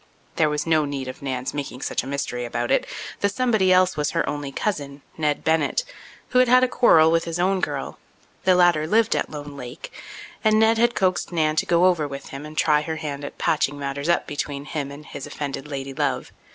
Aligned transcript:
There 0.37 0.49
was 0.49 0.65
no 0.65 0.83
need 0.85 1.07
of 1.07 1.21
Nan's 1.21 1.53
making 1.53 1.83
such 1.83 2.01
a 2.01 2.07
mystery 2.07 2.43
about 2.43 2.71
it. 2.71 2.87
The 3.19 3.29
somebody 3.29 3.71
else 3.71 3.95
was 3.95 4.09
her 4.17 4.27
only 4.27 4.51
cousin, 4.51 5.03
Ned 5.15 5.43
Bennett, 5.43 5.83
who 6.29 6.39
had 6.39 6.47
had 6.47 6.63
a 6.63 6.67
quarrel 6.67 7.11
with 7.11 7.25
his 7.25 7.37
own 7.37 7.59
girl; 7.61 7.99
the 8.43 8.55
latter 8.55 8.87
lived 8.87 9.15
at 9.15 9.29
Lone 9.29 9.55
Lake, 9.55 9.91
and 10.43 10.57
Ned 10.59 10.79
had 10.79 10.95
coaxed 10.95 11.31
Nan 11.31 11.55
to 11.57 11.67
go 11.67 11.85
over 11.85 12.07
with 12.07 12.29
him 12.29 12.47
and 12.47 12.57
try 12.57 12.81
her 12.81 12.95
hand 12.95 13.23
at 13.23 13.37
patching 13.37 13.77
matters 13.77 14.09
up 14.09 14.25
between 14.25 14.65
him 14.65 14.89
and 14.89 15.05
his 15.05 15.27
offended 15.27 15.67
lady 15.67 15.93
love. 15.93 16.31